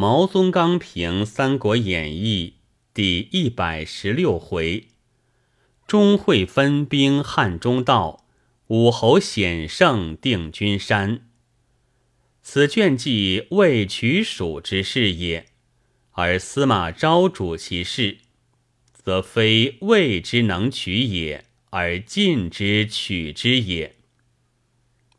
[0.00, 2.54] 毛宗刚评《三国演义》
[2.94, 4.88] 第一百十六回：
[5.86, 8.24] 钟会分兵汉中道，
[8.68, 11.28] 武侯险胜定军山。
[12.42, 15.48] 此卷记魏取蜀之事也，
[16.12, 18.20] 而司马昭主其事，
[18.94, 23.96] 则非魏之能取也，而晋之取之也。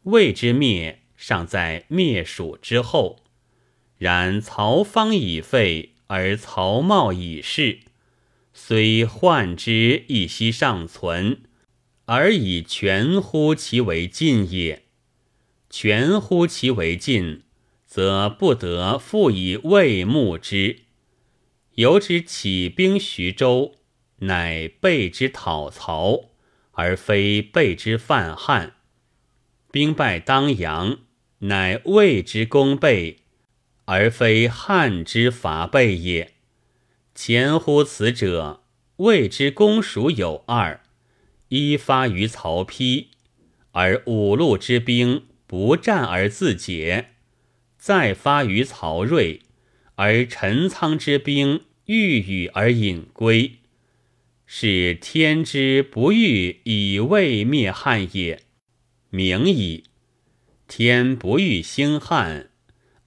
[0.05, 3.20] 魏之灭，尚在灭蜀之后。
[4.01, 7.81] 然曹芳已废，而曹茂已逝，
[8.51, 11.43] 虽患之一息尚存，
[12.05, 14.85] 而以全乎其为晋也。
[15.69, 17.43] 全乎其为晋，
[17.85, 20.79] 则不得复以魏牧之。
[21.75, 23.75] 由之起兵徐州，
[24.21, 26.31] 乃备之讨曹，
[26.71, 28.77] 而非备之犯汉。
[29.71, 30.97] 兵败当阳，
[31.41, 33.19] 乃魏之功备。
[33.85, 36.33] 而非汉之伐备也。
[37.15, 38.63] 前乎此者，
[38.97, 40.81] 谓之攻蜀有二：
[41.49, 43.07] 一发于曹丕，
[43.71, 47.07] 而五路之兵不战而自解；
[47.77, 49.41] 再发于曹睿，
[49.95, 53.57] 而陈仓之兵欲与而隐归。
[54.45, 58.41] 是天之不欲以魏灭汉也，
[59.09, 59.85] 明矣。
[60.67, 62.50] 天不欲兴汉。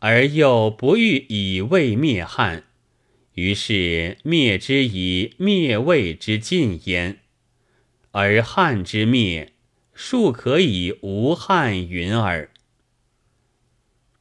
[0.06, 2.64] 而又不欲以魏灭汉，
[3.36, 7.20] 于是灭之以灭魏之尽焉。
[8.11, 9.55] 而汉之灭，
[9.94, 12.50] 庶可以无汉云耳。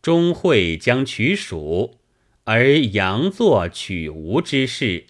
[0.01, 1.99] 钟会将取蜀，
[2.45, 5.07] 而佯作取吴之事，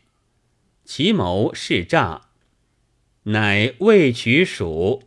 [0.84, 2.30] 其谋是诈，
[3.26, 5.04] 乃未取蜀，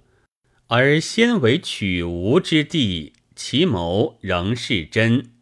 [0.69, 5.33] 而先为取吴之地，其谋仍是真。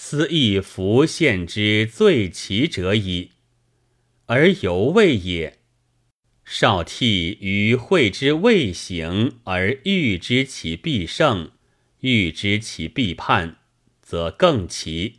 [0.00, 3.32] 斯亦弗献之最奇者矣，
[4.26, 5.58] 而犹未也。
[6.44, 11.50] 少替于会之未行，而预知其必胜，
[12.02, 13.56] 预知其必叛，
[14.00, 15.16] 则更奇。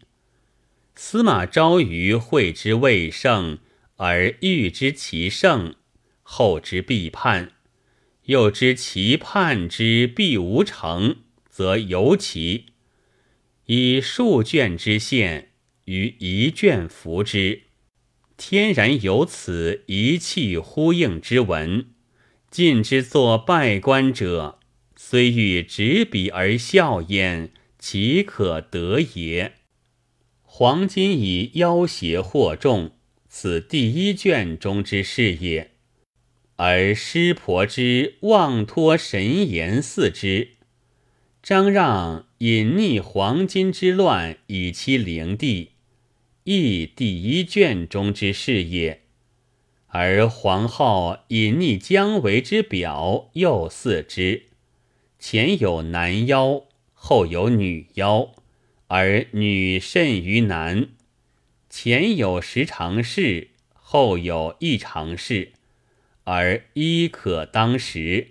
[0.96, 3.60] 司马昭于会之未胜，
[3.98, 5.76] 而预知其胜，
[6.24, 7.52] 后之必叛，
[8.28, 11.18] 又知其叛之必无成，
[11.50, 12.68] 则尤奇。
[13.72, 15.50] 以数卷之线
[15.86, 17.66] 于一卷服之，
[18.36, 21.86] 天然有此一气呼应之文。
[22.50, 24.58] 晋之作拜官者，
[24.96, 29.54] 虽欲执笔而笑焉，岂可得也？
[30.42, 32.94] 黄金以要挟惑众，
[33.28, 35.76] 此第一卷中之事也。
[36.56, 40.56] 而师婆之妄托神言似之。
[41.44, 45.72] 张让隐匿黄巾之乱，以期灵帝，
[46.46, 49.00] 亦第一卷中之事也；
[49.88, 54.44] 而皇后隐匿姜维之表，又似之。
[55.20, 56.64] 前有男妖，
[56.94, 58.30] 后有女妖，
[58.88, 60.88] 而女甚于男；
[61.70, 65.52] 前有十常侍，后有一常侍，
[66.24, 68.30] 而一可当时。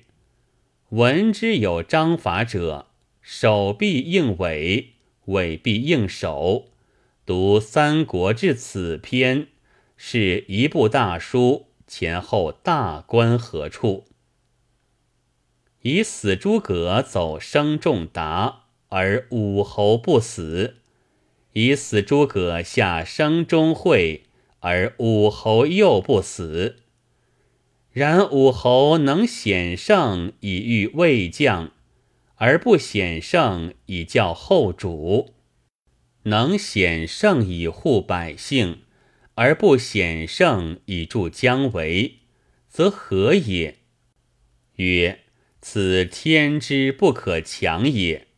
[0.88, 2.87] 闻之有章法者。
[3.30, 4.94] 手必应尾，
[5.26, 6.68] 尾必应手。
[7.26, 9.48] 读《三国志》此篇，
[9.98, 14.06] 是一部大书，前后大观何处？
[15.82, 20.76] 以死诸葛走生仲达，而武侯不死；
[21.52, 24.22] 以死诸葛下生钟会，
[24.60, 26.76] 而武侯又不死。
[27.92, 31.72] 然武侯能险胜，以御魏将。
[32.38, 35.34] 而不显圣以教后主，
[36.22, 38.82] 能显圣以护百姓，
[39.34, 42.20] 而不显圣以助姜维，
[42.68, 43.78] 则何也？
[44.76, 45.20] 曰：
[45.60, 48.28] 此天之不可强也。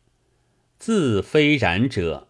[0.79, 2.29] 自非然者。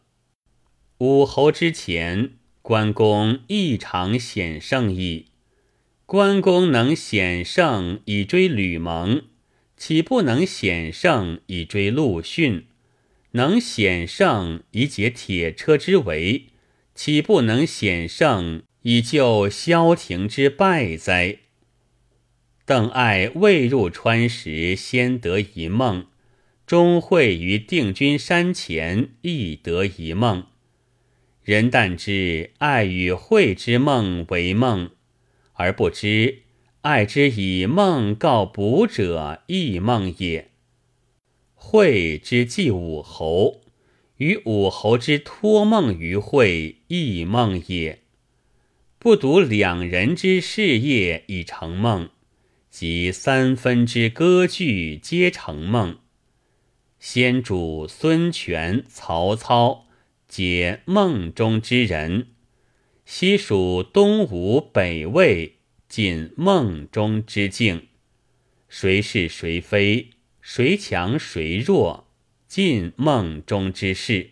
[0.98, 5.28] 武侯之前，关公亦常显圣矣。
[6.06, 9.24] 关公能显圣以追吕蒙。
[9.82, 12.68] 岂不能险胜以追陆逊？
[13.32, 16.44] 能险胜以解铁车之围？
[16.94, 21.40] 岂不能险胜以救萧亭之败哉？
[22.64, 26.04] 邓艾未入川时，先得一梦；
[26.68, 30.46] 钟会于定军山前，亦得一梦。
[31.42, 34.92] 人但知爱与会之梦为梦，
[35.54, 36.44] 而不知。
[36.82, 40.50] 爱之以梦告卜者，亦梦也。
[41.54, 43.62] 惠之祭武侯，
[44.18, 48.00] 与武侯之托梦于会，异梦也。
[48.98, 52.10] 不独两人之事业已成梦，
[52.72, 56.00] 即三分之歌剧皆成梦。
[57.00, 59.86] 先主孙权、曹操，
[60.28, 62.24] 皆梦中之人；
[63.06, 65.58] 西蜀东吴、北魏，
[65.92, 67.90] 尽梦中之境。
[68.70, 72.08] 谁是谁非，谁强谁弱，
[72.48, 74.30] 尽梦中之事。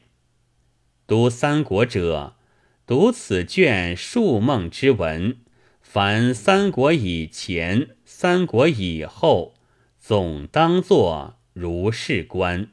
[1.06, 2.38] 读三国者，
[2.88, 5.36] 读此卷数梦之文，
[5.82, 9.56] 凡三国以前、三国以后，
[10.00, 12.70] 总当作如是观。